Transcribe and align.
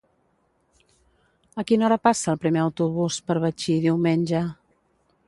A 1.63 1.67
quina 1.71 1.87
hora 1.89 1.99
passa 2.07 2.33
el 2.33 2.41
primer 2.45 2.63
autobús 2.63 3.19
per 3.29 3.37
Betxí 3.45 3.77
diumenge? 3.85 4.43